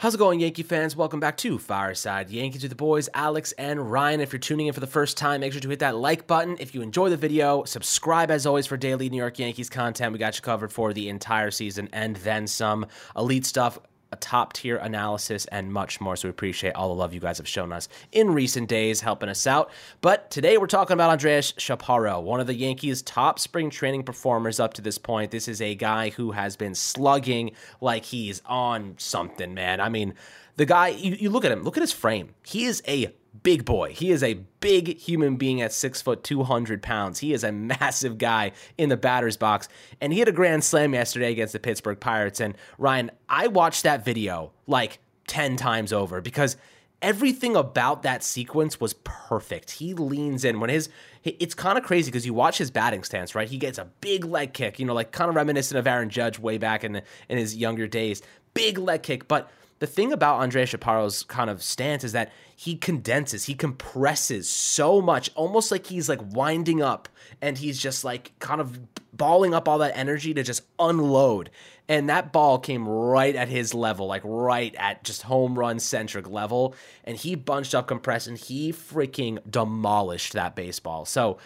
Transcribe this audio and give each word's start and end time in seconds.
How's 0.00 0.14
it 0.14 0.18
going, 0.18 0.40
Yankee 0.40 0.62
fans? 0.62 0.96
Welcome 0.96 1.20
back 1.20 1.36
to 1.36 1.58
Fireside 1.58 2.30
Yankees 2.30 2.62
with 2.62 2.70
the 2.70 2.74
boys, 2.74 3.10
Alex 3.12 3.52
and 3.58 3.92
Ryan. 3.92 4.22
If 4.22 4.32
you're 4.32 4.40
tuning 4.40 4.66
in 4.66 4.72
for 4.72 4.80
the 4.80 4.86
first 4.86 5.18
time, 5.18 5.42
make 5.42 5.52
sure 5.52 5.60
to 5.60 5.68
hit 5.68 5.80
that 5.80 5.94
like 5.94 6.26
button. 6.26 6.56
If 6.58 6.74
you 6.74 6.80
enjoy 6.80 7.10
the 7.10 7.18
video, 7.18 7.64
subscribe 7.64 8.30
as 8.30 8.46
always 8.46 8.66
for 8.66 8.78
daily 8.78 9.10
New 9.10 9.18
York 9.18 9.38
Yankees 9.38 9.68
content. 9.68 10.14
We 10.14 10.18
got 10.18 10.36
you 10.36 10.40
covered 10.40 10.72
for 10.72 10.94
the 10.94 11.10
entire 11.10 11.50
season 11.50 11.90
and 11.92 12.16
then 12.16 12.46
some 12.46 12.86
elite 13.14 13.44
stuff 13.44 13.78
top 14.20 14.52
tier 14.52 14.76
analysis, 14.76 15.46
and 15.46 15.72
much 15.72 16.00
more. 16.00 16.16
So 16.16 16.28
we 16.28 16.30
appreciate 16.30 16.74
all 16.74 16.88
the 16.88 16.94
love 16.94 17.12
you 17.12 17.20
guys 17.20 17.38
have 17.38 17.48
shown 17.48 17.72
us 17.72 17.88
in 18.12 18.32
recent 18.32 18.68
days, 18.68 19.00
helping 19.00 19.28
us 19.28 19.46
out. 19.46 19.70
But 20.00 20.30
today 20.30 20.58
we're 20.58 20.66
talking 20.66 20.94
about 20.94 21.10
Andres 21.10 21.52
Chaparro, 21.52 22.22
one 22.22 22.40
of 22.40 22.46
the 22.46 22.54
Yankees' 22.54 23.02
top 23.02 23.38
spring 23.38 23.70
training 23.70 24.04
performers 24.04 24.60
up 24.60 24.74
to 24.74 24.82
this 24.82 24.98
point. 24.98 25.30
This 25.30 25.48
is 25.48 25.60
a 25.60 25.74
guy 25.74 26.10
who 26.10 26.32
has 26.32 26.56
been 26.56 26.74
slugging 26.74 27.52
like 27.80 28.04
he's 28.04 28.42
on 28.46 28.94
something, 28.98 29.54
man. 29.54 29.80
I 29.80 29.88
mean, 29.88 30.14
the 30.60 30.66
guy, 30.66 30.88
you, 30.88 31.16
you 31.18 31.30
look 31.30 31.46
at 31.46 31.50
him, 31.50 31.62
look 31.62 31.78
at 31.78 31.80
his 31.80 31.90
frame. 31.90 32.34
He 32.44 32.66
is 32.66 32.82
a 32.86 33.14
big 33.42 33.64
boy. 33.64 33.94
He 33.94 34.10
is 34.10 34.22
a 34.22 34.34
big 34.60 34.98
human 34.98 35.36
being 35.36 35.62
at 35.62 35.72
six 35.72 36.02
foot, 36.02 36.22
200 36.22 36.82
pounds. 36.82 37.18
He 37.18 37.32
is 37.32 37.44
a 37.44 37.50
massive 37.80 38.18
guy 38.18 38.52
in 38.76 38.90
the 38.90 38.98
batter's 38.98 39.38
box. 39.38 39.70
And 40.02 40.12
he 40.12 40.18
had 40.18 40.28
a 40.28 40.32
grand 40.32 40.62
slam 40.62 40.92
yesterday 40.92 41.32
against 41.32 41.54
the 41.54 41.60
Pittsburgh 41.60 41.98
Pirates. 41.98 42.40
And 42.40 42.56
Ryan, 42.76 43.10
I 43.26 43.46
watched 43.46 43.84
that 43.84 44.04
video 44.04 44.52
like 44.66 44.98
10 45.28 45.56
times 45.56 45.94
over 45.94 46.20
because 46.20 46.58
everything 47.00 47.56
about 47.56 48.02
that 48.02 48.22
sequence 48.22 48.78
was 48.78 48.92
perfect. 49.04 49.70
He 49.70 49.94
leans 49.94 50.44
in 50.44 50.60
when 50.60 50.68
his 50.68 50.90
it's 51.24 51.54
kind 51.54 51.78
of 51.78 51.84
crazy 51.84 52.10
because 52.10 52.26
you 52.26 52.34
watch 52.34 52.58
his 52.58 52.70
batting 52.70 53.04
stance, 53.04 53.34
right? 53.34 53.48
He 53.48 53.56
gets 53.56 53.78
a 53.78 53.86
big 54.02 54.26
leg 54.26 54.52
kick, 54.52 54.78
you 54.78 54.84
know, 54.84 54.92
like 54.92 55.10
kind 55.10 55.30
of 55.30 55.36
reminiscent 55.36 55.78
of 55.78 55.86
Aaron 55.86 56.10
Judge 56.10 56.38
way 56.38 56.58
back 56.58 56.84
in 56.84 57.00
in 57.30 57.38
his 57.38 57.56
younger 57.56 57.86
days. 57.86 58.20
Big 58.52 58.76
leg 58.76 59.02
kick, 59.02 59.26
but 59.26 59.50
the 59.80 59.86
thing 59.86 60.12
about 60.12 60.40
Andre 60.40 60.64
Chaparro's 60.64 61.24
kind 61.24 61.50
of 61.50 61.62
stance 61.62 62.04
is 62.04 62.12
that 62.12 62.30
he 62.54 62.76
condenses, 62.76 63.46
he 63.46 63.54
compresses 63.54 64.48
so 64.48 65.00
much, 65.00 65.30
almost 65.34 65.70
like 65.70 65.86
he's 65.86 66.08
like 66.08 66.20
winding 66.22 66.82
up 66.82 67.08
and 67.40 67.56
he's 67.56 67.78
just 67.78 68.04
like 68.04 68.32
kind 68.38 68.60
of 68.60 68.78
balling 69.14 69.54
up 69.54 69.66
all 69.66 69.78
that 69.78 69.96
energy 69.96 70.34
to 70.34 70.42
just 70.42 70.62
unload. 70.78 71.50
And 71.88 72.10
that 72.10 72.30
ball 72.30 72.58
came 72.58 72.86
right 72.86 73.34
at 73.34 73.48
his 73.48 73.72
level, 73.72 74.06
like 74.06 74.22
right 74.22 74.74
at 74.76 75.02
just 75.02 75.22
home 75.22 75.58
run 75.58 75.80
centric 75.80 76.28
level. 76.28 76.74
And 77.04 77.16
he 77.16 77.34
bunched 77.34 77.74
up, 77.74 77.88
compressed, 77.88 78.28
and 78.28 78.36
he 78.36 78.72
freaking 78.72 79.38
demolished 79.50 80.34
that 80.34 80.54
baseball. 80.54 81.06
So 81.06 81.38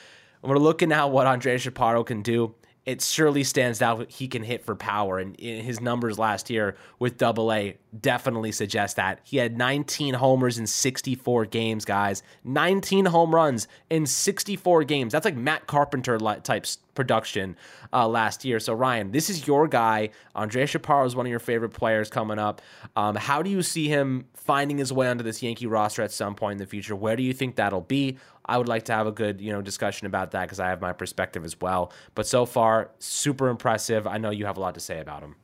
we're 0.42 0.58
looking 0.58 0.90
at 0.90 1.04
what 1.04 1.28
Andre 1.28 1.56
Chaparro 1.56 2.04
can 2.04 2.22
do 2.22 2.54
it 2.86 3.02
surely 3.02 3.44
stands 3.44 3.80
out 3.80 4.10
he 4.10 4.28
can 4.28 4.42
hit 4.42 4.64
for 4.64 4.74
power. 4.74 5.18
And 5.18 5.38
his 5.38 5.80
numbers 5.80 6.18
last 6.18 6.50
year 6.50 6.76
with 6.98 7.16
double 7.16 7.52
a 7.52 7.76
definitely 7.98 8.52
suggest 8.52 8.96
that. 8.96 9.20
He 9.24 9.38
had 9.38 9.56
19 9.56 10.14
homers 10.14 10.58
in 10.58 10.66
64 10.66 11.46
games 11.46 11.84
guys. 11.84 12.22
19 12.44 13.06
home 13.06 13.34
runs 13.34 13.68
in 13.88 14.06
64 14.06 14.84
games. 14.84 15.12
That's 15.12 15.24
like 15.24 15.36
matt 15.36 15.66
carpenter 15.66 16.18
type 16.18 16.66
production 16.94 17.56
uh, 17.92 18.06
last 18.06 18.44
year 18.44 18.60
so 18.60 18.72
ryan 18.72 19.10
this 19.10 19.28
is 19.28 19.46
your 19.46 19.66
guy 19.68 20.08
andre 20.34 20.64
chaparro 20.64 21.06
is 21.06 21.16
one 21.16 21.26
of 21.26 21.30
your 21.30 21.38
favorite 21.38 21.70
players 21.70 22.08
coming 22.08 22.38
up 22.38 22.62
um, 22.96 23.14
how 23.16 23.42
do 23.42 23.50
you 23.50 23.62
see 23.62 23.88
him 23.88 24.24
finding 24.34 24.78
his 24.78 24.92
way 24.92 25.08
onto 25.08 25.24
this 25.24 25.42
yankee 25.42 25.66
roster 25.66 26.02
at 26.02 26.12
some 26.12 26.34
point 26.34 26.52
in 26.52 26.58
the 26.58 26.66
future 26.66 26.94
where 26.94 27.16
do 27.16 27.22
you 27.22 27.32
think 27.32 27.56
that'll 27.56 27.80
be 27.80 28.16
I 28.46 28.58
would 28.58 28.68
like 28.68 28.84
to 28.84 28.92
have 28.92 29.06
a 29.06 29.12
good, 29.12 29.40
you 29.40 29.52
know, 29.52 29.62
discussion 29.62 30.06
about 30.06 30.32
that 30.32 30.42
because 30.42 30.60
I 30.60 30.68
have 30.68 30.80
my 30.80 30.92
perspective 30.92 31.44
as 31.44 31.58
well. 31.60 31.92
But 32.14 32.26
so 32.26 32.44
far, 32.44 32.90
super 32.98 33.48
impressive. 33.48 34.06
I 34.06 34.18
know 34.18 34.30
you 34.30 34.44
have 34.46 34.58
a 34.58 34.60
lot 34.60 34.74
to 34.74 34.80
say 34.80 35.00
about 35.00 35.22
him. 35.22 35.36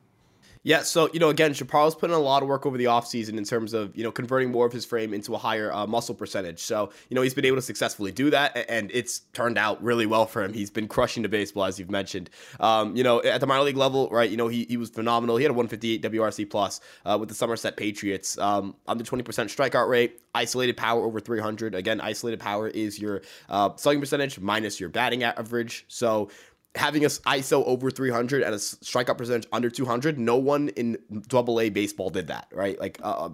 Yeah, 0.63 0.83
so 0.83 1.09
you 1.11 1.19
know, 1.19 1.29
again, 1.29 1.53
Chaparro's 1.53 1.95
put 1.95 2.11
in 2.11 2.15
a 2.15 2.19
lot 2.19 2.43
of 2.43 2.49
work 2.49 2.67
over 2.67 2.77
the 2.77 2.85
offseason 2.85 3.37
in 3.37 3.43
terms 3.43 3.73
of 3.73 3.95
you 3.95 4.03
know 4.03 4.11
converting 4.11 4.51
more 4.51 4.67
of 4.67 4.71
his 4.71 4.85
frame 4.85 5.11
into 5.13 5.33
a 5.33 5.37
higher 5.37 5.71
uh, 5.73 5.87
muscle 5.87 6.13
percentage. 6.13 6.59
So 6.59 6.91
you 7.09 7.15
know 7.15 7.23
he's 7.23 7.33
been 7.33 7.45
able 7.45 7.57
to 7.57 7.63
successfully 7.63 8.11
do 8.11 8.29
that, 8.29 8.65
and 8.69 8.91
it's 8.93 9.19
turned 9.33 9.57
out 9.57 9.81
really 9.81 10.05
well 10.05 10.27
for 10.27 10.43
him. 10.43 10.53
He's 10.53 10.69
been 10.69 10.87
crushing 10.87 11.23
the 11.23 11.29
baseball 11.29 11.65
as 11.65 11.79
you've 11.79 11.89
mentioned. 11.89 12.29
Um, 12.59 12.95
you 12.95 13.03
know, 13.03 13.23
at 13.23 13.41
the 13.41 13.47
minor 13.47 13.63
league 13.63 13.77
level, 13.77 14.07
right? 14.11 14.29
You 14.29 14.37
know, 14.37 14.47
he, 14.49 14.65
he 14.65 14.77
was 14.77 14.91
phenomenal. 14.91 15.37
He 15.37 15.43
had 15.43 15.49
a 15.49 15.53
158 15.53 16.03
WRC 16.03 16.49
plus 16.49 16.79
uh, 17.05 17.17
with 17.19 17.29
the 17.29 17.35
Somerset 17.35 17.75
Patriots, 17.75 18.37
um, 18.37 18.75
under 18.87 19.03
20% 19.03 19.23
strikeout 19.23 19.89
rate, 19.89 20.21
isolated 20.35 20.77
power 20.77 21.03
over 21.03 21.19
300. 21.19 21.73
Again, 21.73 21.99
isolated 21.99 22.39
power 22.39 22.67
is 22.67 22.99
your 22.99 23.21
uh, 23.49 23.75
slugging 23.77 23.99
percentage 23.99 24.39
minus 24.39 24.79
your 24.79 24.89
batting 24.89 25.23
average. 25.23 25.85
So 25.87 26.29
having 26.75 27.03
a 27.03 27.07
ISO 27.07 27.65
over 27.65 27.91
300 27.91 28.43
and 28.43 28.53
a 28.53 28.57
strikeout 28.57 29.17
percentage 29.17 29.47
under 29.51 29.69
200, 29.69 30.17
no 30.17 30.37
one 30.37 30.69
in 30.69 30.97
double 31.27 31.59
A 31.59 31.69
baseball 31.69 32.09
did 32.09 32.27
that, 32.27 32.47
right? 32.51 32.79
Like, 32.79 32.99
uh, 33.03 33.29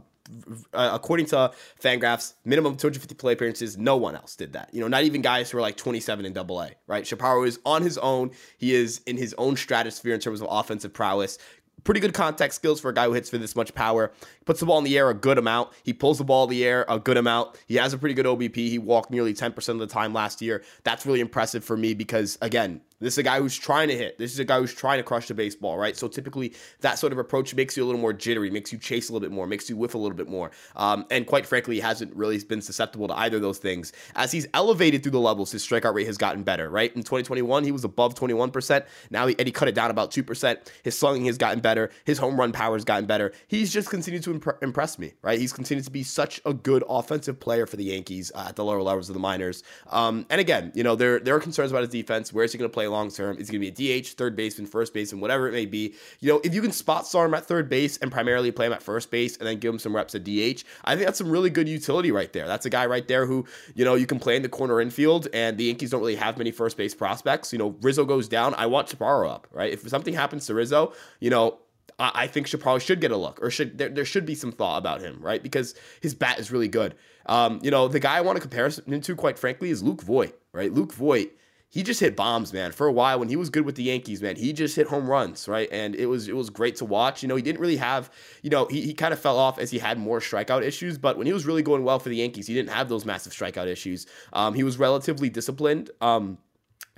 uh, 0.73 0.89
according 0.93 1.25
to 1.27 1.51
Fangraphs, 1.81 2.33
minimum 2.43 2.75
250 2.75 3.15
play 3.15 3.33
appearances, 3.33 3.77
no 3.77 3.95
one 3.95 4.15
else 4.15 4.35
did 4.35 4.53
that. 4.53 4.69
You 4.73 4.81
know, 4.81 4.87
not 4.87 5.03
even 5.03 5.21
guys 5.21 5.49
who 5.49 5.57
are 5.57 5.61
like 5.61 5.77
27 5.77 6.25
in 6.25 6.33
double 6.33 6.61
A, 6.61 6.71
right? 6.87 7.03
Chaparro 7.03 7.47
is 7.47 7.59
on 7.65 7.81
his 7.81 7.97
own. 7.99 8.31
He 8.57 8.73
is 8.73 9.01
in 9.05 9.17
his 9.17 9.33
own 9.37 9.55
stratosphere 9.55 10.13
in 10.13 10.19
terms 10.19 10.41
of 10.41 10.47
offensive 10.49 10.93
prowess 10.93 11.37
pretty 11.83 11.99
good 12.01 12.13
contact 12.13 12.53
skills 12.53 12.81
for 12.81 12.89
a 12.89 12.93
guy 12.93 13.05
who 13.05 13.13
hits 13.13 13.29
for 13.29 13.37
this 13.37 13.55
much 13.55 13.73
power. 13.73 14.11
Puts 14.45 14.59
the 14.59 14.65
ball 14.65 14.77
in 14.77 14.83
the 14.83 14.97
air 14.97 15.09
a 15.09 15.13
good 15.13 15.37
amount. 15.37 15.69
He 15.83 15.93
pulls 15.93 16.17
the 16.17 16.25
ball 16.25 16.43
in 16.43 16.49
the 16.49 16.65
air 16.65 16.85
a 16.89 16.99
good 16.99 17.17
amount. 17.17 17.57
He 17.65 17.75
has 17.75 17.93
a 17.93 17.97
pretty 17.97 18.13
good 18.13 18.25
OBP. 18.25 18.55
He 18.55 18.77
walked 18.77 19.09
nearly 19.09 19.33
10% 19.33 19.69
of 19.69 19.79
the 19.79 19.87
time 19.87 20.13
last 20.13 20.41
year. 20.41 20.63
That's 20.83 21.05
really 21.05 21.21
impressive 21.21 21.63
for 21.63 21.77
me 21.77 21.93
because, 21.93 22.37
again, 22.41 22.81
this 22.99 23.13
is 23.13 23.17
a 23.19 23.23
guy 23.23 23.39
who's 23.39 23.55
trying 23.55 23.89
to 23.89 23.95
hit. 23.95 24.17
This 24.17 24.33
is 24.33 24.39
a 24.39 24.45
guy 24.45 24.59
who's 24.59 24.73
trying 24.73 24.97
to 24.97 25.03
crush 25.03 25.27
the 25.27 25.33
baseball, 25.33 25.77
right? 25.77 25.95
So 25.95 26.07
typically, 26.07 26.53
that 26.81 26.97
sort 26.97 27.13
of 27.13 27.19
approach 27.19 27.53
makes 27.53 27.77
you 27.77 27.83
a 27.83 27.85
little 27.85 28.01
more 28.01 28.13
jittery, 28.13 28.49
makes 28.49 28.71
you 28.71 28.79
chase 28.79 29.09
a 29.09 29.13
little 29.13 29.27
bit 29.27 29.33
more, 29.33 29.45
makes 29.45 29.69
you 29.69 29.77
whiff 29.77 29.93
a 29.93 29.97
little 29.97 30.17
bit 30.17 30.27
more. 30.27 30.51
Um, 30.75 31.05
and 31.11 31.27
quite 31.27 31.45
frankly, 31.45 31.75
he 31.75 31.81
hasn't 31.81 32.15
really 32.15 32.37
been 32.39 32.61
susceptible 32.61 33.07
to 33.07 33.13
either 33.17 33.37
of 33.37 33.43
those 33.43 33.59
things. 33.59 33.93
As 34.15 34.31
he's 34.31 34.47
elevated 34.53 35.03
through 35.03 35.11
the 35.11 35.19
levels, 35.19 35.51
his 35.51 35.65
strikeout 35.65 35.93
rate 35.93 36.07
has 36.07 36.17
gotten 36.17 36.43
better, 36.43 36.69
right? 36.69 36.95
In 36.95 37.03
2021, 37.03 37.63
he 37.63 37.71
was 37.71 37.83
above 37.83 38.15
21%. 38.15 38.85
Now 39.11 39.27
he, 39.27 39.35
and 39.37 39.47
he 39.47 39.51
cut 39.51 39.67
it 39.67 39.75
down 39.75 39.91
about 39.91 40.11
2%. 40.11 40.57
His 40.83 40.97
slugging 40.97 41.25
has 41.25 41.37
gotten 41.37 41.59
better. 41.59 41.91
His 42.05 42.17
home 42.17 42.39
run 42.39 42.51
power 42.51 42.75
has 42.75 42.83
gotten 42.83 43.05
better. 43.05 43.31
He's 43.47 43.71
just 43.71 43.89
continued 43.89 44.23
to 44.23 44.31
imp- 44.31 44.63
impress 44.63 44.97
me, 44.97 45.13
right? 45.21 45.39
He's 45.39 45.53
continued 45.53 45.85
to 45.85 45.91
be 45.91 46.03
such 46.03 46.41
a 46.45 46.53
good 46.53 46.83
offensive 46.89 47.39
player 47.39 47.67
for 47.67 47.77
the 47.77 47.85
Yankees 47.85 48.31
uh, 48.33 48.45
at 48.49 48.55
the 48.55 48.65
lower 48.65 48.81
levels 48.81 49.09
of 49.09 49.13
the 49.13 49.19
minors. 49.19 49.63
Um, 49.91 50.25
and 50.29 50.41
again, 50.41 50.71
you 50.73 50.83
know, 50.83 50.95
there, 50.95 51.19
there 51.19 51.35
are 51.35 51.39
concerns 51.39 51.71
about 51.71 51.81
his 51.81 51.89
defense. 51.89 52.33
Where 52.33 52.43
is 52.43 52.51
he 52.51 52.57
going 52.57 52.69
to 52.69 52.73
play 52.73 52.86
long 52.89 53.09
term? 53.09 53.37
Is 53.37 53.49
going 53.49 53.61
to 53.61 53.71
be 53.71 53.93
a 53.95 54.01
DH, 54.01 54.09
third 54.09 54.35
baseman, 54.35 54.67
first 54.67 54.93
baseman, 54.93 55.21
whatever 55.21 55.47
it 55.47 55.51
may 55.51 55.65
be. 55.65 55.93
You 56.19 56.33
know, 56.33 56.41
if 56.43 56.53
you 56.53 56.61
can 56.61 56.71
spot 56.71 57.07
start 57.07 57.29
him 57.29 57.33
at 57.33 57.45
third 57.45 57.69
base 57.69 57.97
and 57.97 58.11
primarily 58.11 58.51
play 58.51 58.67
him 58.67 58.73
at 58.73 58.83
first 58.83 59.11
base 59.11 59.37
and 59.37 59.47
then 59.47 59.59
give 59.59 59.73
him 59.73 59.79
some 59.79 59.95
reps 59.95 60.15
at 60.15 60.23
DH, 60.23 60.63
I 60.83 60.95
think 60.95 61.05
that's 61.05 61.17
some 61.17 61.29
really 61.29 61.49
good 61.49 61.67
utility 61.67 62.11
right 62.11 62.31
there. 62.33 62.47
That's 62.47 62.65
a 62.65 62.69
guy 62.69 62.85
right 62.85 63.07
there 63.07 63.25
who, 63.25 63.45
you 63.75 63.85
know, 63.85 63.95
you 63.95 64.05
can 64.05 64.19
play 64.19 64.35
in 64.35 64.41
the 64.41 64.49
corner 64.49 64.81
infield 64.81 65.27
and 65.33 65.57
the 65.57 65.65
Yankees 65.65 65.91
don't 65.91 66.01
really 66.01 66.15
have 66.15 66.37
many 66.37 66.51
first 66.51 66.77
base 66.77 66.95
prospects. 66.95 67.51
You 67.51 67.59
know, 67.59 67.75
Rizzo 67.81 68.05
goes 68.05 68.27
down, 68.27 68.53
I 68.55 68.65
want 68.65 68.87
Chaparro 68.87 69.29
up, 69.29 69.47
right? 69.51 69.71
If 69.71 69.87
something 69.87 70.13
happens 70.13 70.45
to 70.47 70.53
Rizzo, 70.53 70.93
you 71.19 71.29
know, 71.29 71.59
I 71.99 72.27
think 72.27 72.45
Chaparro 72.45 72.79
should 72.79 73.01
get 73.01 73.11
a 73.11 73.17
look, 73.17 73.39
or 73.41 73.49
should 73.49 73.79
there, 73.79 73.89
there 73.89 74.05
should 74.05 74.25
be 74.25 74.35
some 74.35 74.51
thought 74.51 74.77
about 74.77 75.01
him, 75.01 75.17
right? 75.19 75.41
Because 75.41 75.73
his 75.99 76.13
bat 76.13 76.37
is 76.37 76.51
really 76.51 76.67
good. 76.67 76.93
Um, 77.25 77.59
you 77.63 77.71
know, 77.71 77.87
the 77.87 77.99
guy 77.99 78.17
I 78.17 78.21
want 78.21 78.35
to 78.35 78.41
compare 78.41 78.69
him 78.69 79.01
to, 79.01 79.15
quite 79.15 79.39
frankly, 79.39 79.71
is 79.71 79.81
Luke 79.81 80.03
Voit, 80.03 80.39
right? 80.53 80.71
Luke 80.71 80.93
Voit 80.93 81.31
he 81.69 81.83
just 81.83 81.99
hit 81.99 82.15
bombs, 82.15 82.53
man. 82.53 82.71
For 82.71 82.87
a 82.87 82.91
while, 82.91 83.19
when 83.19 83.27
he 83.27 83.35
was 83.35 83.49
good 83.49 83.65
with 83.65 83.75
the 83.75 83.83
Yankees, 83.83 84.21
man, 84.21 84.37
he 84.37 84.53
just 84.53 84.75
hit 84.75 84.87
home 84.87 85.09
runs, 85.09 85.47
right? 85.47 85.67
And 85.71 85.95
it 85.95 86.05
was 86.05 86.29
it 86.29 86.35
was 86.35 86.49
great 86.49 86.77
to 86.77 86.85
watch. 86.85 87.21
You 87.21 87.27
know, 87.27 87.35
he 87.35 87.41
didn't 87.41 87.59
really 87.59 87.77
have, 87.77 88.09
you 88.41 88.49
know, 88.49 88.65
he, 88.67 88.81
he 88.81 88.93
kind 88.93 89.13
of 89.13 89.19
fell 89.19 89.37
off 89.37 89.59
as 89.59 89.69
he 89.69 89.79
had 89.79 89.99
more 89.99 90.19
strikeout 90.19 90.63
issues. 90.63 90.97
But 90.97 91.17
when 91.17 91.27
he 91.27 91.33
was 91.33 91.45
really 91.45 91.63
going 91.63 91.83
well 91.83 91.99
for 91.99 92.09
the 92.09 92.15
Yankees, 92.15 92.47
he 92.47 92.53
didn't 92.53 92.69
have 92.69 92.87
those 92.87 93.05
massive 93.05 93.33
strikeout 93.33 93.67
issues. 93.67 94.07
Um, 94.31 94.53
he 94.53 94.63
was 94.63 94.77
relatively 94.77 95.29
disciplined. 95.29 95.91
Um, 95.99 96.37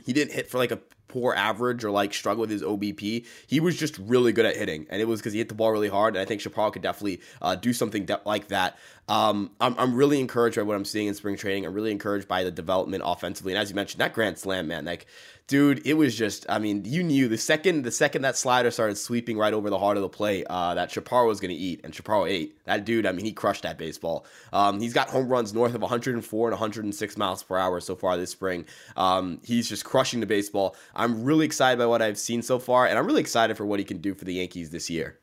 he 0.05 0.13
didn't 0.13 0.33
hit 0.33 0.47
for 0.47 0.59
like 0.59 0.71
a 0.71 0.79
poor 1.09 1.33
average 1.33 1.83
or 1.83 1.91
like 1.91 2.13
struggle 2.13 2.41
with 2.41 2.49
his 2.49 2.63
OBP. 2.63 3.25
He 3.47 3.59
was 3.59 3.75
just 3.75 3.97
really 3.99 4.31
good 4.31 4.45
at 4.45 4.55
hitting, 4.55 4.87
and 4.89 5.01
it 5.01 5.05
was 5.05 5.19
because 5.19 5.33
he 5.33 5.39
hit 5.39 5.49
the 5.49 5.55
ball 5.55 5.71
really 5.71 5.89
hard. 5.89 6.15
And 6.15 6.21
I 6.21 6.25
think 6.25 6.41
Chaparro 6.41 6.71
could 6.71 6.81
definitely 6.81 7.19
uh, 7.41 7.55
do 7.55 7.73
something 7.73 8.05
de- 8.05 8.21
like 8.25 8.47
that. 8.47 8.77
Um, 9.09 9.51
I'm, 9.59 9.75
I'm 9.77 9.95
really 9.95 10.19
encouraged 10.19 10.55
by 10.55 10.61
what 10.61 10.75
I'm 10.75 10.85
seeing 10.85 11.07
in 11.07 11.15
spring 11.15 11.35
training. 11.35 11.65
I'm 11.65 11.73
really 11.73 11.91
encouraged 11.91 12.27
by 12.27 12.43
the 12.43 12.51
development 12.51 13.03
offensively. 13.05 13.51
And 13.53 13.59
as 13.59 13.69
you 13.69 13.75
mentioned, 13.75 13.99
that 13.99 14.13
grand 14.13 14.37
slam, 14.37 14.67
man, 14.67 14.85
like 14.85 15.07
dude, 15.49 15.85
it 15.85 15.95
was 15.95 16.15
just, 16.15 16.45
I 16.47 16.59
mean, 16.59 16.83
you 16.85 17.03
knew 17.03 17.27
the 17.27 17.37
second 17.37 17.81
the 17.81 17.91
second 17.91 18.21
that 18.21 18.37
slider 18.37 18.71
started 18.71 18.97
sweeping 18.97 19.37
right 19.37 19.53
over 19.53 19.69
the 19.69 19.79
heart 19.79 19.97
of 19.97 20.03
the 20.03 20.09
plate, 20.09 20.45
uh, 20.49 20.75
that 20.75 20.89
Chaparro 20.89 21.27
was 21.27 21.41
going 21.41 21.49
to 21.49 21.55
eat, 21.55 21.81
and 21.83 21.91
Chaparro 21.91 22.29
ate. 22.29 22.63
That 22.65 22.85
dude, 22.85 23.05
I 23.05 23.11
mean, 23.11 23.25
he 23.25 23.33
crushed 23.33 23.63
that 23.63 23.77
baseball. 23.77 24.25
Um, 24.53 24.79
he's 24.79 24.93
got 24.93 25.09
home 25.09 25.27
runs 25.27 25.53
north 25.53 25.73
of 25.73 25.81
104 25.81 26.47
and 26.47 26.53
106 26.53 27.17
miles 27.17 27.43
per 27.43 27.57
hour 27.57 27.81
so 27.81 27.95
far 27.95 28.15
this 28.15 28.31
spring. 28.31 28.65
Um, 28.95 29.41
he's 29.43 29.67
just 29.67 29.83
crushing 29.83 30.19
the 30.19 30.27
baseball. 30.27 30.75
I'm 30.95 31.23
really 31.23 31.45
excited 31.45 31.79
by 31.79 31.87
what 31.87 32.01
I've 32.01 32.19
seen 32.19 32.41
so 32.41 32.59
far, 32.59 32.85
and 32.85 32.97
I'm 32.97 33.05
really 33.05 33.21
excited 33.21 33.57
for 33.57 33.65
what 33.65 33.79
he 33.79 33.85
can 33.85 33.97
do 33.97 34.13
for 34.13 34.25
the 34.25 34.35
Yankees 34.35 34.69
this 34.69 34.89
year. 34.89 35.17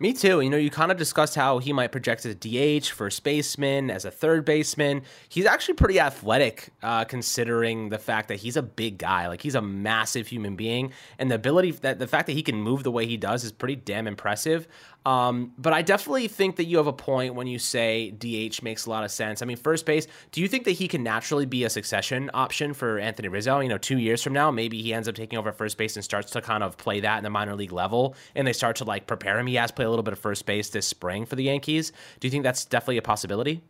Me 0.00 0.12
too. 0.12 0.40
You 0.40 0.48
know, 0.48 0.56
you 0.56 0.70
kind 0.70 0.92
of 0.92 0.96
discussed 0.96 1.34
how 1.34 1.58
he 1.58 1.72
might 1.72 1.90
project 1.90 2.24
as 2.24 2.32
a 2.32 2.34
DH, 2.80 2.86
first 2.86 3.24
baseman, 3.24 3.90
as 3.90 4.04
a 4.04 4.12
third 4.12 4.44
baseman. 4.44 5.02
He's 5.28 5.44
actually 5.44 5.74
pretty 5.74 5.98
athletic, 5.98 6.68
uh, 6.84 7.04
considering 7.04 7.88
the 7.88 7.98
fact 7.98 8.28
that 8.28 8.36
he's 8.36 8.56
a 8.56 8.62
big 8.62 8.98
guy. 8.98 9.26
Like 9.26 9.42
he's 9.42 9.56
a 9.56 9.60
massive 9.62 10.28
human 10.28 10.54
being, 10.54 10.92
and 11.18 11.32
the 11.32 11.34
ability 11.34 11.72
that 11.72 11.98
the 11.98 12.06
fact 12.06 12.28
that 12.28 12.34
he 12.34 12.44
can 12.44 12.62
move 12.62 12.84
the 12.84 12.92
way 12.92 13.06
he 13.06 13.16
does 13.16 13.42
is 13.42 13.50
pretty 13.50 13.74
damn 13.74 14.06
impressive. 14.06 14.68
Um, 15.08 15.54
but 15.56 15.72
I 15.72 15.80
definitely 15.80 16.28
think 16.28 16.56
that 16.56 16.66
you 16.66 16.76
have 16.76 16.86
a 16.86 16.92
point 16.92 17.34
when 17.34 17.46
you 17.46 17.58
say 17.58 18.10
DH 18.10 18.62
makes 18.62 18.84
a 18.84 18.90
lot 18.90 19.04
of 19.04 19.10
sense. 19.10 19.40
I 19.40 19.46
mean, 19.46 19.56
first 19.56 19.86
base, 19.86 20.06
do 20.32 20.42
you 20.42 20.48
think 20.48 20.64
that 20.64 20.72
he 20.72 20.86
can 20.86 21.02
naturally 21.02 21.46
be 21.46 21.64
a 21.64 21.70
succession 21.70 22.30
option 22.34 22.74
for 22.74 22.98
Anthony 22.98 23.28
Rizzo? 23.28 23.60
You 23.60 23.70
know, 23.70 23.78
two 23.78 23.96
years 23.96 24.22
from 24.22 24.34
now, 24.34 24.50
maybe 24.50 24.82
he 24.82 24.92
ends 24.92 25.08
up 25.08 25.14
taking 25.14 25.38
over 25.38 25.50
first 25.50 25.78
base 25.78 25.96
and 25.96 26.04
starts 26.04 26.30
to 26.32 26.42
kind 26.42 26.62
of 26.62 26.76
play 26.76 27.00
that 27.00 27.16
in 27.16 27.24
the 27.24 27.30
minor 27.30 27.54
league 27.54 27.72
level 27.72 28.16
and 28.34 28.46
they 28.46 28.52
start 28.52 28.76
to 28.76 28.84
like 28.84 29.06
prepare 29.06 29.38
him. 29.38 29.46
He 29.46 29.54
has 29.54 29.70
played 29.70 29.86
a 29.86 29.88
little 29.90 30.02
bit 30.02 30.12
of 30.12 30.18
first 30.18 30.44
base 30.44 30.68
this 30.68 30.86
spring 30.86 31.24
for 31.24 31.36
the 31.36 31.44
Yankees. 31.44 31.90
Do 32.20 32.26
you 32.26 32.30
think 32.30 32.44
that's 32.44 32.66
definitely 32.66 32.98
a 32.98 33.02
possibility? 33.02 33.62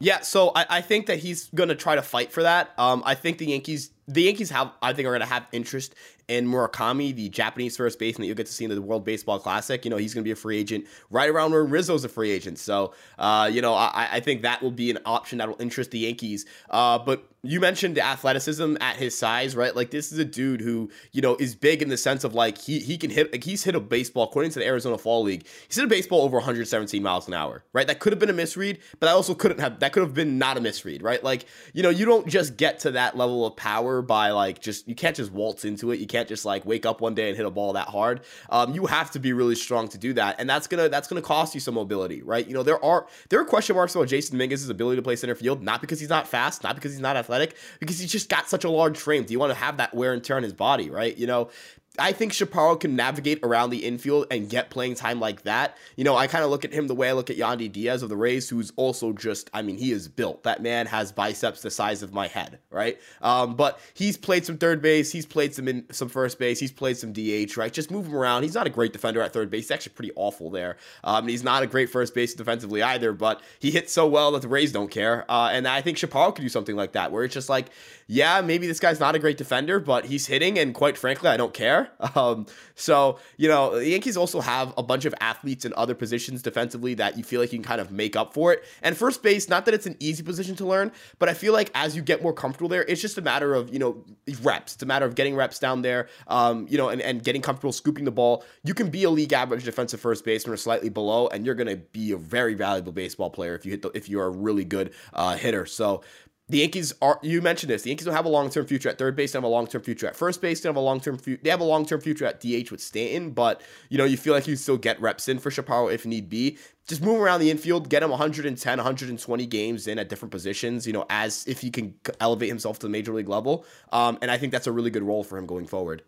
Yeah, 0.00 0.20
so 0.20 0.52
I, 0.54 0.66
I 0.68 0.80
think 0.82 1.06
that 1.06 1.20
he's 1.20 1.48
going 1.54 1.70
to 1.70 1.74
try 1.76 1.94
to 1.94 2.02
fight 2.02 2.30
for 2.30 2.42
that. 2.42 2.74
Um, 2.76 3.02
I 3.06 3.14
think 3.14 3.38
the 3.38 3.46
Yankees, 3.46 3.90
the 4.08 4.22
Yankees 4.22 4.50
have, 4.50 4.72
I 4.82 4.94
think, 4.94 5.06
are 5.06 5.10
going 5.10 5.20
to 5.20 5.26
have 5.26 5.46
interest 5.52 5.94
in 6.28 6.46
Murakami, 6.46 7.14
the 7.14 7.28
Japanese 7.28 7.76
first 7.76 7.98
baseman 7.98 8.22
that 8.22 8.26
you'll 8.26 8.36
get 8.36 8.46
to 8.46 8.52
see 8.52 8.64
in 8.64 8.70
the 8.70 8.80
World 8.80 9.04
Baseball 9.04 9.38
Classic. 9.38 9.84
You 9.84 9.90
know, 9.90 9.96
he's 9.96 10.14
going 10.14 10.22
to 10.22 10.28
be 10.28 10.32
a 10.32 10.36
free 10.36 10.58
agent 10.58 10.86
right 11.10 11.28
around 11.28 11.52
where 11.52 11.64
Rizzo's 11.64 12.04
a 12.04 12.08
free 12.08 12.30
agent. 12.30 12.58
So, 12.58 12.94
uh, 13.18 13.48
you 13.52 13.62
know, 13.62 13.74
I, 13.74 14.08
I 14.12 14.20
think 14.20 14.42
that 14.42 14.62
will 14.62 14.70
be 14.70 14.90
an 14.90 14.98
option 15.06 15.38
that 15.38 15.48
will 15.48 15.60
interest 15.60 15.90
the 15.90 16.00
Yankees. 16.00 16.44
Uh, 16.68 16.98
but 16.98 17.24
you 17.42 17.60
mentioned 17.60 17.98
athleticism 17.98 18.76
at 18.80 18.96
his 18.96 19.16
size, 19.16 19.54
right? 19.54 19.74
Like 19.74 19.90
this 19.90 20.12
is 20.12 20.18
a 20.18 20.24
dude 20.24 20.60
who, 20.60 20.90
you 21.12 21.22
know, 21.22 21.36
is 21.36 21.54
big 21.54 21.82
in 21.82 21.88
the 21.88 21.96
sense 21.96 22.24
of 22.24 22.34
like 22.34 22.58
he 22.58 22.80
he 22.80 22.98
can 22.98 23.10
hit 23.10 23.30
like 23.30 23.44
he's 23.44 23.62
hit 23.62 23.76
a 23.76 23.80
baseball 23.80 24.24
according 24.24 24.50
to 24.52 24.58
the 24.58 24.66
Arizona 24.66 24.98
Fall 24.98 25.22
League. 25.22 25.46
He's 25.68 25.76
hit 25.76 25.84
a 25.84 25.88
baseball 25.88 26.22
over 26.22 26.36
117 26.36 27.00
miles 27.00 27.28
an 27.28 27.34
hour, 27.34 27.62
right? 27.72 27.86
That 27.86 28.00
could 28.00 28.12
have 28.12 28.18
been 28.18 28.30
a 28.30 28.34
misread, 28.34 28.80
but 28.98 29.06
that 29.06 29.14
also 29.14 29.34
couldn't 29.34 29.60
have 29.60 29.78
that 29.78 29.92
could 29.92 30.02
have 30.02 30.14
been 30.14 30.36
not 30.36 30.58
a 30.58 30.60
misread, 30.60 31.00
right? 31.00 31.22
Like, 31.22 31.46
you 31.72 31.82
know, 31.82 31.90
you 31.90 32.04
don't 32.04 32.26
just 32.26 32.56
get 32.56 32.80
to 32.80 32.90
that 32.92 33.16
level 33.16 33.46
of 33.46 33.54
power 33.54 33.97
by 34.02 34.30
like 34.30 34.60
just 34.60 34.88
you 34.88 34.94
can't 34.94 35.16
just 35.16 35.32
waltz 35.32 35.64
into 35.64 35.90
it. 35.92 36.00
You 36.00 36.06
can't 36.06 36.28
just 36.28 36.44
like 36.44 36.64
wake 36.64 36.86
up 36.86 37.00
one 37.00 37.14
day 37.14 37.28
and 37.28 37.36
hit 37.36 37.46
a 37.46 37.50
ball 37.50 37.72
that 37.74 37.88
hard. 37.88 38.22
Um, 38.50 38.74
you 38.74 38.86
have 38.86 39.10
to 39.12 39.18
be 39.18 39.32
really 39.32 39.54
strong 39.54 39.88
to 39.88 39.98
do 39.98 40.12
that. 40.14 40.36
And 40.38 40.48
that's 40.48 40.66
gonna 40.66 40.88
that's 40.88 41.08
gonna 41.08 41.22
cost 41.22 41.54
you 41.54 41.60
some 41.60 41.74
mobility, 41.74 42.22
right? 42.22 42.46
You 42.46 42.54
know, 42.54 42.62
there 42.62 42.82
are 42.84 43.06
there 43.28 43.40
are 43.40 43.44
question 43.44 43.76
marks 43.76 43.94
about 43.94 44.08
Jasson 44.08 44.32
Dominguez's 44.32 44.68
ability 44.68 44.96
to 44.96 45.02
play 45.02 45.16
center 45.16 45.34
field, 45.34 45.62
not 45.62 45.80
because 45.80 46.00
he's 46.00 46.08
not 46.08 46.26
fast, 46.26 46.62
not 46.62 46.74
because 46.74 46.92
he's 46.92 47.00
not 47.00 47.16
athletic, 47.16 47.56
because 47.80 47.98
he's 47.98 48.12
just 48.12 48.28
got 48.28 48.48
such 48.48 48.64
a 48.64 48.70
large 48.70 48.98
frame. 48.98 49.24
Do 49.24 49.32
you 49.32 49.38
want 49.38 49.50
to 49.50 49.58
have 49.58 49.78
that 49.78 49.94
wear 49.94 50.12
and 50.12 50.22
tear 50.22 50.36
on 50.36 50.42
his 50.42 50.52
body, 50.52 50.90
right? 50.90 51.16
You 51.16 51.26
know, 51.26 51.50
I 51.98 52.12
think 52.12 52.32
Chaparro 52.32 52.78
can 52.78 52.96
navigate 52.96 53.40
around 53.42 53.70
the 53.70 53.84
infield 53.84 54.26
and 54.30 54.48
get 54.48 54.70
playing 54.70 54.94
time 54.94 55.20
like 55.20 55.42
that. 55.42 55.76
You 55.96 56.04
know, 56.04 56.16
I 56.16 56.26
kind 56.26 56.44
of 56.44 56.50
look 56.50 56.64
at 56.64 56.72
him 56.72 56.86
the 56.86 56.94
way 56.94 57.08
I 57.08 57.12
look 57.12 57.30
at 57.30 57.36
Yandy 57.36 57.70
Diaz 57.70 58.02
of 58.02 58.08
the 58.08 58.16
Rays, 58.16 58.48
who's 58.48 58.72
also 58.76 59.12
just, 59.12 59.50
I 59.52 59.62
mean, 59.62 59.76
he 59.76 59.92
is 59.92 60.08
built. 60.08 60.44
That 60.44 60.62
man 60.62 60.86
has 60.86 61.12
biceps 61.12 61.62
the 61.62 61.70
size 61.70 62.02
of 62.02 62.12
my 62.12 62.26
head, 62.26 62.58
right? 62.70 62.98
Um, 63.20 63.56
but 63.56 63.80
he's 63.94 64.16
played 64.16 64.44
some 64.46 64.58
third 64.58 64.80
base, 64.80 65.10
he's 65.12 65.26
played 65.26 65.54
some 65.54 65.68
in 65.68 65.86
some 65.92 66.08
first 66.08 66.38
base, 66.38 66.60
he's 66.60 66.72
played 66.72 66.96
some 66.96 67.12
DH, 67.12 67.56
right? 67.56 67.72
Just 67.72 67.90
move 67.90 68.06
him 68.06 68.14
around. 68.14 68.42
He's 68.42 68.54
not 68.54 68.66
a 68.66 68.70
great 68.70 68.92
defender 68.92 69.20
at 69.20 69.32
third 69.32 69.50
base. 69.50 69.64
He's 69.64 69.70
actually 69.70 69.94
pretty 69.94 70.12
awful 70.14 70.50
there. 70.50 70.76
Um, 71.04 71.28
he's 71.28 71.42
not 71.42 71.62
a 71.62 71.66
great 71.66 71.90
first 71.90 72.14
base 72.14 72.34
defensively 72.34 72.82
either, 72.82 73.12
but 73.12 73.40
he 73.58 73.70
hits 73.70 73.92
so 73.92 74.06
well 74.06 74.32
that 74.32 74.42
the 74.42 74.48
Rays 74.48 74.72
don't 74.72 74.90
care. 74.90 75.24
Uh, 75.28 75.50
and 75.52 75.66
I 75.66 75.80
think 75.80 75.98
Chaparro 75.98 76.34
could 76.34 76.42
do 76.42 76.48
something 76.48 76.76
like 76.76 76.92
that, 76.92 77.12
where 77.12 77.24
it's 77.24 77.34
just 77.34 77.48
like, 77.48 77.70
yeah, 78.10 78.40
maybe 78.40 78.66
this 78.66 78.80
guy's 78.80 78.98
not 78.98 79.14
a 79.14 79.18
great 79.18 79.36
defender, 79.36 79.78
but 79.78 80.06
he's 80.06 80.26
hitting, 80.26 80.58
and 80.58 80.74
quite 80.74 80.96
frankly, 80.96 81.28
I 81.28 81.36
don't 81.36 81.54
care. 81.54 81.90
Um, 82.16 82.46
so, 82.74 83.18
you 83.36 83.48
know, 83.48 83.78
the 83.78 83.90
Yankees 83.90 84.16
also 84.16 84.40
have 84.40 84.72
a 84.78 84.82
bunch 84.82 85.04
of 85.04 85.14
athletes 85.20 85.64
in 85.64 85.74
other 85.76 85.94
positions 85.94 86.42
defensively 86.42 86.94
that 86.94 87.18
you 87.18 87.22
feel 87.22 87.40
like 87.40 87.52
you 87.52 87.58
can 87.58 87.64
kind 87.64 87.80
of 87.80 87.92
make 87.92 88.16
up 88.16 88.32
for 88.32 88.52
it. 88.52 88.64
And 88.82 88.96
first 88.96 89.22
base, 89.22 89.48
not 89.48 89.66
that 89.66 89.74
it's 89.74 89.86
an 89.86 89.94
easy 90.00 90.22
position 90.22 90.56
to 90.56 90.66
learn, 90.66 90.90
but 91.18 91.28
I 91.28 91.34
feel 91.34 91.52
like 91.52 91.70
as 91.74 91.94
you 91.94 92.02
get 92.02 92.22
more 92.22 92.32
comfortable 92.32 92.68
there, 92.68 92.82
it's 92.84 93.00
just 93.00 93.18
a 93.18 93.20
matter 93.20 93.54
of, 93.54 93.72
you 93.72 93.78
know, 93.78 94.04
reps. 94.42 94.74
It's 94.74 94.82
a 94.82 94.86
matter 94.86 95.04
of 95.04 95.14
getting 95.14 95.36
reps 95.36 95.58
down 95.58 95.82
there, 95.82 96.08
um, 96.28 96.66
you 96.68 96.78
know, 96.78 96.88
and, 96.88 97.02
and 97.02 97.22
getting 97.22 97.42
comfortable 97.42 97.72
scooping 97.72 98.04
the 98.06 98.10
ball. 98.10 98.42
You 98.64 98.74
can 98.74 98.90
be 98.90 99.04
a 99.04 99.10
league 99.10 99.34
average 99.34 99.64
defensive 99.64 100.00
first 100.00 100.24
baseman 100.24 100.54
or 100.54 100.56
slightly 100.56 100.88
below, 100.88 101.28
and 101.28 101.44
you're 101.44 101.54
going 101.54 101.68
to 101.68 101.76
be 101.76 102.12
a 102.12 102.16
very 102.16 102.54
valuable 102.54 102.92
baseball 102.92 103.30
player 103.30 103.54
if 103.54 103.66
you 103.66 103.72
hit 103.72 103.82
the, 103.82 103.90
if 103.90 104.08
you're 104.08 104.26
a 104.26 104.30
really 104.30 104.64
good 104.64 104.92
uh, 105.12 105.36
hitter. 105.36 105.66
So 105.66 106.02
the 106.48 106.58
Yankees 106.58 106.94
are 107.02 107.18
you 107.22 107.42
mentioned 107.42 107.70
this. 107.70 107.82
The 107.82 107.90
Yankees 107.90 108.06
don't 108.06 108.14
have 108.14 108.24
a 108.24 108.30
long 108.30 108.48
term 108.50 108.66
future 108.66 108.88
at 108.88 108.98
third 108.98 109.16
base, 109.16 109.32
they 109.32 109.36
have 109.36 109.44
a 109.44 109.48
long 109.48 109.66
term 109.66 109.82
future 109.82 110.06
at 110.06 110.16
first 110.16 110.40
base, 110.40 110.60
they 110.60 110.68
have 110.68 110.76
a 110.76 110.80
long 110.80 111.00
term 111.00 111.18
future 111.18 111.40
they 111.42 111.50
have 111.50 111.60
a 111.60 111.64
long 111.64 111.84
term 111.84 112.00
future 112.00 112.24
at 112.24 112.40
DH 112.40 112.70
with 112.70 112.80
Stanton, 112.80 113.30
but 113.30 113.60
you 113.90 113.98
know, 113.98 114.04
you 114.04 114.16
feel 114.16 114.32
like 114.32 114.46
you 114.46 114.56
still 114.56 114.78
get 114.78 115.00
reps 115.00 115.28
in 115.28 115.38
for 115.38 115.50
Chaparro 115.50 115.92
if 115.92 116.06
need 116.06 116.28
be. 116.28 116.58
Just 116.86 117.02
move 117.02 117.20
around 117.20 117.40
the 117.40 117.50
infield, 117.50 117.90
get 117.90 118.02
him 118.02 118.08
110, 118.08 118.78
120 118.78 119.46
games 119.46 119.86
in 119.86 119.98
at 119.98 120.08
different 120.08 120.32
positions, 120.32 120.86
you 120.86 120.92
know, 120.94 121.04
as 121.10 121.46
if 121.46 121.60
he 121.60 121.70
can 121.70 121.94
elevate 122.18 122.48
himself 122.48 122.78
to 122.78 122.86
the 122.86 122.90
major 122.90 123.12
league 123.12 123.28
level. 123.28 123.66
Um, 123.92 124.18
and 124.22 124.30
I 124.30 124.38
think 124.38 124.52
that's 124.52 124.66
a 124.66 124.72
really 124.72 124.90
good 124.90 125.02
role 125.02 125.22
for 125.22 125.36
him 125.36 125.44
going 125.44 125.66
forward. 125.66 126.02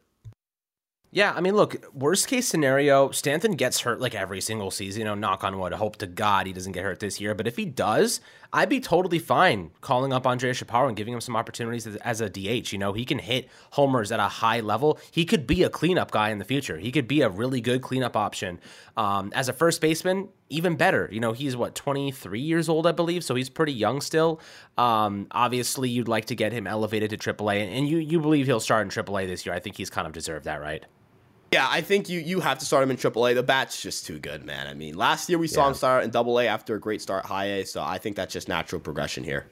Yeah, 1.12 1.32
I 1.34 1.40
mean, 1.40 1.56
look, 1.56 1.84
worst 1.92 2.28
case 2.28 2.46
scenario, 2.46 3.10
Stanton 3.10 3.56
gets 3.56 3.80
hurt 3.80 4.00
like 4.00 4.14
every 4.14 4.40
single 4.40 4.70
season. 4.70 5.00
You 5.00 5.06
know, 5.06 5.14
knock 5.16 5.42
on 5.42 5.58
wood. 5.58 5.72
Hope 5.72 5.96
to 5.96 6.06
God 6.06 6.46
he 6.46 6.52
doesn't 6.52 6.70
get 6.70 6.84
hurt 6.84 7.00
this 7.00 7.20
year. 7.20 7.34
But 7.34 7.48
if 7.48 7.56
he 7.56 7.64
does, 7.64 8.20
I'd 8.52 8.68
be 8.68 8.80
totally 8.80 9.18
fine 9.18 9.70
calling 9.80 10.12
up 10.12 10.26
Andres 10.26 10.60
Chaparro 10.60 10.88
and 10.88 10.96
giving 10.96 11.14
him 11.14 11.20
some 11.20 11.36
opportunities 11.36 11.86
as, 11.86 11.96
as, 11.96 12.20
a 12.20 12.28
DH. 12.28 12.72
You 12.72 12.78
know, 12.78 12.92
he 12.92 13.04
can 13.04 13.18
hit 13.18 13.48
homers 13.70 14.10
at 14.10 14.18
a 14.18 14.24
high 14.24 14.60
level. 14.60 14.98
He 15.10 15.24
could 15.24 15.46
be 15.46 15.62
a 15.62 15.70
cleanup 15.70 16.10
guy 16.10 16.30
in 16.30 16.38
the 16.38 16.44
future. 16.44 16.78
He 16.78 16.90
could 16.90 17.06
be 17.06 17.22
a 17.22 17.28
really 17.28 17.60
good 17.60 17.80
cleanup 17.82 18.16
option. 18.16 18.58
Um, 18.96 19.32
as 19.34 19.48
a 19.48 19.52
first 19.52 19.80
baseman, 19.80 20.28
even 20.48 20.74
better. 20.74 21.08
You 21.12 21.20
know, 21.20 21.32
he's 21.32 21.56
what, 21.56 21.74
23 21.76 22.40
years 22.40 22.68
old, 22.68 22.86
I 22.86 22.92
believe, 22.92 23.22
so 23.22 23.36
he's 23.36 23.48
pretty 23.48 23.72
young 23.72 24.00
still. 24.00 24.40
Um, 24.76 25.28
obviously, 25.30 25.88
you'd 25.88 26.08
like 26.08 26.24
to 26.26 26.34
get 26.34 26.52
him 26.52 26.66
elevated 26.66 27.10
to 27.10 27.16
AAA, 27.16 27.76
and 27.76 27.88
you, 27.88 27.98
you 27.98 28.20
believe 28.20 28.46
he'll 28.46 28.60
start 28.60 28.84
in 28.84 28.90
AAA 28.90 29.28
this 29.28 29.46
year. 29.46 29.54
I 29.54 29.60
think 29.60 29.76
he's 29.76 29.90
kind 29.90 30.06
of 30.06 30.12
deserved 30.12 30.44
that, 30.46 30.60
right? 30.60 30.84
Yeah, 31.52 31.66
I 31.68 31.80
think 31.80 32.08
you 32.08 32.20
you 32.20 32.40
have 32.40 32.58
to 32.58 32.64
start 32.64 32.84
him 32.84 32.92
in 32.92 32.96
AAA. 32.96 33.34
The 33.34 33.42
bat's 33.42 33.82
just 33.82 34.06
too 34.06 34.20
good, 34.20 34.44
man. 34.44 34.68
I 34.68 34.74
mean, 34.74 34.96
last 34.96 35.28
year 35.28 35.38
we 35.38 35.48
saw 35.48 35.62
yeah. 35.62 35.68
him 35.68 35.74
start 35.74 36.04
in 36.04 36.10
Double 36.10 36.38
A 36.38 36.46
after 36.46 36.76
a 36.76 36.80
great 36.80 37.02
start 37.02 37.26
high 37.26 37.46
A, 37.46 37.66
so 37.66 37.82
I 37.82 37.98
think 37.98 38.14
that's 38.14 38.32
just 38.32 38.48
natural 38.48 38.80
progression 38.80 39.24
here. 39.24 39.46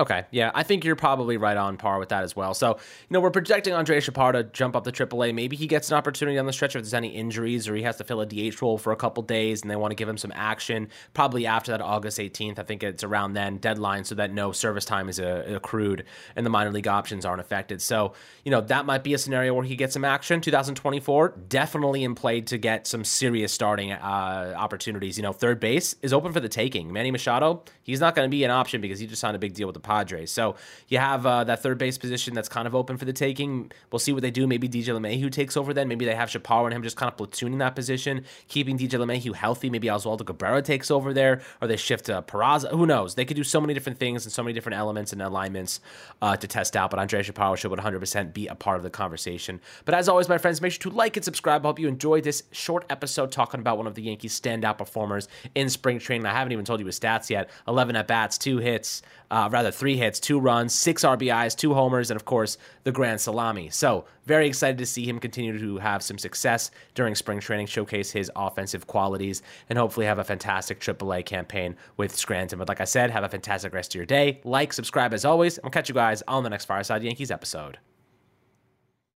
Okay, 0.00 0.24
yeah, 0.30 0.50
I 0.54 0.62
think 0.62 0.84
you're 0.84 0.96
probably 0.96 1.36
right 1.36 1.56
on 1.56 1.76
par 1.76 1.98
with 1.98 2.08
that 2.08 2.24
as 2.24 2.34
well. 2.34 2.54
So, 2.54 2.70
you 2.70 3.14
know, 3.14 3.20
we're 3.20 3.30
projecting 3.30 3.74
Andre 3.74 4.00
Chaparro 4.00 4.32
to 4.32 4.44
jump 4.44 4.74
up 4.74 4.84
the 4.84 4.92
AAA. 4.92 5.34
Maybe 5.34 5.54
he 5.54 5.66
gets 5.66 5.90
an 5.90 5.96
opportunity 5.96 6.38
on 6.38 6.46
the 6.46 6.52
stretch 6.52 6.74
if 6.74 6.82
there's 6.82 6.94
any 6.94 7.08
injuries 7.08 7.68
or 7.68 7.74
he 7.74 7.82
has 7.82 7.96
to 7.96 8.04
fill 8.04 8.20
a 8.20 8.26
DH 8.26 8.60
role 8.62 8.78
for 8.78 8.92
a 8.92 8.96
couple 8.96 9.22
days 9.22 9.62
and 9.62 9.70
they 9.70 9.76
want 9.76 9.90
to 9.90 9.94
give 9.94 10.08
him 10.08 10.16
some 10.16 10.32
action. 10.34 10.88
Probably 11.12 11.46
after 11.46 11.72
that 11.72 11.82
August 11.82 12.18
18th, 12.18 12.58
I 12.58 12.62
think 12.62 12.82
it's 12.82 13.04
around 13.04 13.34
then 13.34 13.58
deadline 13.58 14.04
so 14.04 14.14
that 14.14 14.32
no 14.32 14.50
service 14.52 14.84
time 14.84 15.08
is 15.08 15.20
uh, 15.20 15.44
accrued 15.46 16.04
and 16.36 16.46
the 16.46 16.50
minor 16.50 16.70
league 16.70 16.88
options 16.88 17.26
aren't 17.26 17.40
affected. 17.40 17.82
So, 17.82 18.14
you 18.44 18.50
know, 18.50 18.62
that 18.62 18.86
might 18.86 19.04
be 19.04 19.12
a 19.12 19.18
scenario 19.18 19.52
where 19.52 19.64
he 19.64 19.76
gets 19.76 19.92
some 19.92 20.04
action. 20.04 20.40
2024 20.40 21.34
definitely 21.48 22.02
in 22.02 22.14
play 22.14 22.40
to 22.40 22.56
get 22.56 22.86
some 22.86 23.04
serious 23.04 23.52
starting 23.52 23.92
uh, 23.92 24.54
opportunities. 24.56 25.18
You 25.18 25.22
know, 25.22 25.32
third 25.32 25.60
base 25.60 25.96
is 26.00 26.12
open 26.14 26.32
for 26.32 26.40
the 26.40 26.48
taking. 26.48 26.92
Manny 26.92 27.10
Machado, 27.10 27.62
he's 27.82 28.00
not 28.00 28.14
going 28.14 28.26
to 28.26 28.30
be 28.30 28.42
an 28.44 28.50
option 28.50 28.80
because 28.80 28.98
he 28.98 29.06
just 29.06 29.20
signed 29.20 29.36
a 29.36 29.38
big 29.38 29.52
deal 29.52 29.66
with 29.66 29.74
the 29.74 29.80
Padres. 29.82 30.30
So 30.30 30.56
you 30.88 30.98
have 30.98 31.26
uh, 31.26 31.44
that 31.44 31.62
third 31.62 31.78
base 31.78 31.98
position 31.98 32.34
that's 32.34 32.48
kind 32.48 32.66
of 32.66 32.74
open 32.74 32.96
for 32.96 33.04
the 33.04 33.12
taking. 33.12 33.70
We'll 33.90 33.98
see 33.98 34.12
what 34.12 34.22
they 34.22 34.30
do. 34.30 34.46
Maybe 34.46 34.68
DJ 34.68 34.86
LeMahieu 34.86 35.30
takes 35.30 35.56
over 35.56 35.74
then. 35.74 35.88
Maybe 35.88 36.04
they 36.04 36.14
have 36.14 36.28
Chaparro 36.28 36.64
and 36.64 36.74
him 36.74 36.82
just 36.82 36.96
kind 36.96 37.12
of 37.12 37.16
platooning 37.16 37.58
that 37.58 37.74
position, 37.74 38.24
keeping 38.48 38.78
DJ 38.78 38.98
LeMahieu 38.98 39.34
healthy. 39.34 39.70
Maybe 39.70 39.88
Oswaldo 39.88 40.24
Cabrera 40.24 40.62
takes 40.62 40.90
over 40.90 41.12
there, 41.12 41.42
or 41.60 41.68
they 41.68 41.76
shift 41.76 42.06
to 42.06 42.22
Peraza. 42.22 42.70
Who 42.70 42.86
knows? 42.86 43.14
They 43.14 43.24
could 43.24 43.36
do 43.36 43.44
so 43.44 43.60
many 43.60 43.74
different 43.74 43.98
things 43.98 44.24
and 44.24 44.32
so 44.32 44.42
many 44.42 44.52
different 44.52 44.78
elements 44.78 45.12
and 45.12 45.22
alignments 45.22 45.80
uh, 46.20 46.36
to 46.36 46.46
test 46.46 46.76
out. 46.76 46.90
But 46.90 46.98
Andre 46.98 47.22
Chaparro 47.22 47.56
should 47.56 47.70
100% 47.70 48.32
be 48.32 48.46
a 48.46 48.54
part 48.54 48.76
of 48.76 48.82
the 48.82 48.90
conversation. 48.90 49.60
But 49.84 49.94
as 49.94 50.08
always, 50.08 50.28
my 50.28 50.38
friends, 50.38 50.60
make 50.60 50.72
sure 50.72 50.90
to 50.90 50.96
like 50.96 51.16
and 51.16 51.24
subscribe. 51.24 51.64
I 51.64 51.68
hope 51.68 51.78
you 51.78 51.88
enjoyed 51.88 52.24
this 52.24 52.44
short 52.52 52.84
episode 52.90 53.32
talking 53.32 53.60
about 53.60 53.78
one 53.78 53.86
of 53.86 53.94
the 53.94 54.02
Yankees' 54.02 54.38
standout 54.38 54.78
performers 54.78 55.28
in 55.54 55.68
spring 55.68 55.98
training. 55.98 56.26
I 56.26 56.32
haven't 56.32 56.52
even 56.52 56.64
told 56.64 56.80
you 56.80 56.86
his 56.86 56.98
stats 56.98 57.30
yet 57.30 57.50
11 57.66 57.96
at 57.96 58.06
bats, 58.06 58.38
two 58.38 58.58
hits, 58.58 59.02
uh, 59.30 59.48
rather 59.50 59.71
three 59.72 59.96
hits, 59.96 60.20
two 60.20 60.38
runs, 60.38 60.74
six 60.74 61.02
RBIs, 61.02 61.56
two 61.56 61.74
homers, 61.74 62.10
and 62.10 62.16
of 62.16 62.24
course 62.24 62.58
the 62.84 62.92
grand 62.92 63.20
salami. 63.20 63.70
So 63.70 64.04
very 64.24 64.46
excited 64.46 64.78
to 64.78 64.86
see 64.86 65.04
him 65.04 65.18
continue 65.18 65.58
to 65.58 65.78
have 65.78 66.02
some 66.02 66.18
success 66.18 66.70
during 66.94 67.14
spring 67.14 67.40
training, 67.40 67.66
showcase 67.66 68.10
his 68.10 68.30
offensive 68.36 68.86
qualities, 68.86 69.42
and 69.68 69.78
hopefully 69.78 70.06
have 70.06 70.18
a 70.18 70.24
fantastic 70.24 70.80
AAA 70.80 71.24
campaign 71.24 71.76
with 71.96 72.14
Scranton. 72.14 72.58
But 72.58 72.68
like 72.68 72.80
I 72.80 72.84
said, 72.84 73.10
have 73.10 73.24
a 73.24 73.28
fantastic 73.28 73.72
rest 73.72 73.92
of 73.92 73.96
your 73.96 74.06
day. 74.06 74.40
Like, 74.44 74.72
subscribe 74.72 75.12
as 75.12 75.24
always, 75.24 75.58
we'll 75.62 75.70
catch 75.70 75.88
you 75.88 75.94
guys 75.94 76.22
on 76.28 76.44
the 76.44 76.50
next 76.50 76.66
Fireside 76.66 77.02
Yankees 77.02 77.30
episode. 77.30 77.78